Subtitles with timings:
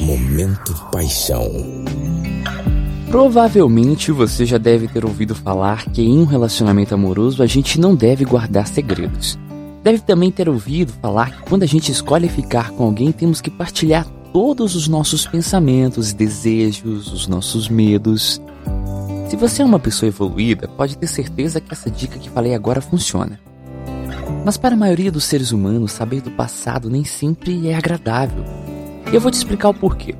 [0.00, 1.48] Momento Paixão.
[3.08, 7.94] Provavelmente você já deve ter ouvido falar que em um relacionamento amoroso a gente não
[7.94, 9.38] deve guardar segredos.
[9.82, 13.50] Deve também ter ouvido falar que quando a gente escolhe ficar com alguém temos que
[13.50, 18.42] partilhar todos os nossos pensamentos, desejos, os nossos medos.
[19.30, 22.80] Se você é uma pessoa evoluída, pode ter certeza que essa dica que falei agora
[22.80, 23.40] funciona.
[24.44, 28.65] Mas para a maioria dos seres humanos, saber do passado nem sempre é agradável.
[29.10, 30.14] E eu vou te explicar o porquê.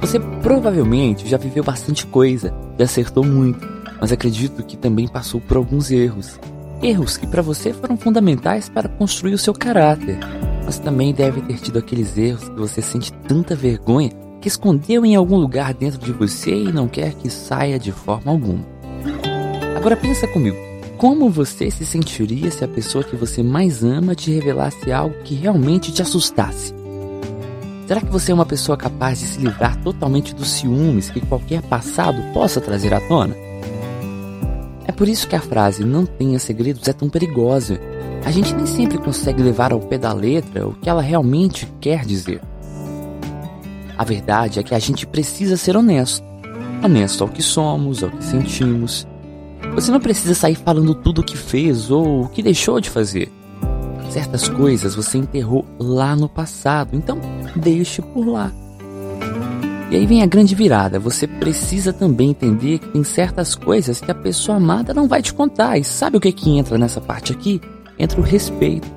[0.00, 3.66] Você provavelmente já viveu bastante coisa e acertou muito,
[4.00, 6.40] mas acredito que também passou por alguns erros.
[6.82, 10.18] Erros que para você foram fundamentais para construir o seu caráter,
[10.64, 15.14] mas também deve ter tido aqueles erros que você sente tanta vergonha que escondeu em
[15.14, 18.66] algum lugar dentro de você e não quer que saia de forma alguma.
[19.76, 20.56] Agora pensa comigo,
[20.98, 25.36] como você se sentiria se a pessoa que você mais ama te revelasse algo que
[25.36, 26.81] realmente te assustasse?
[27.86, 31.62] Será que você é uma pessoa capaz de se livrar totalmente dos ciúmes que qualquer
[31.62, 33.34] passado possa trazer à tona?
[34.86, 37.80] É por isso que a frase não tenha segredos é tão perigosa.
[38.24, 42.04] A gente nem sempre consegue levar ao pé da letra o que ela realmente quer
[42.04, 42.40] dizer.
[43.98, 46.24] A verdade é que a gente precisa ser honesto.
[46.82, 49.06] Honesto ao que somos, ao que sentimos.
[49.74, 53.30] Você não precisa sair falando tudo o que fez ou o que deixou de fazer.
[54.10, 57.18] Certas coisas você enterrou lá no passado, então
[57.56, 58.52] deixe por lá.
[59.90, 60.98] E aí vem a grande virada.
[60.98, 65.34] Você precisa também entender que tem certas coisas que a pessoa amada não vai te
[65.34, 65.76] contar.
[65.76, 67.60] E sabe o que que entra nessa parte aqui?
[67.98, 68.88] Entra o respeito.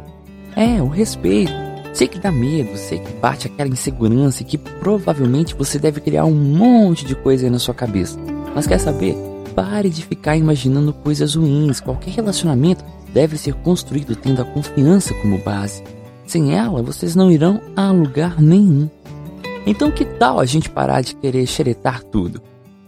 [0.55, 1.51] É, o respeito.
[1.93, 6.25] Sei que dá medo, sei que bate aquela insegurança e que provavelmente você deve criar
[6.25, 8.17] um monte de coisa aí na sua cabeça.
[8.53, 9.15] Mas quer saber?
[9.53, 11.81] Pare de ficar imaginando coisas ruins.
[11.81, 15.83] Qualquer relacionamento deve ser construído tendo a confiança como base.
[16.25, 18.89] Sem ela, vocês não irão a lugar nenhum.
[19.65, 22.41] Então, que tal a gente parar de querer xeretar tudo?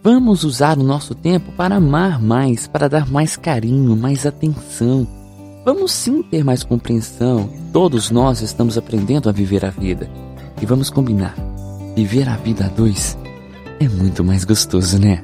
[0.04, 5.08] Vamos usar o nosso tempo para amar mais, para dar mais carinho, mais atenção.
[5.66, 7.50] Vamos sim ter mais compreensão.
[7.74, 10.10] Todos nós estamos aprendendo a viver a vida.
[10.62, 11.36] E vamos combinar:
[11.96, 13.18] viver a vida a dois
[13.80, 15.24] é muito mais gostoso, né?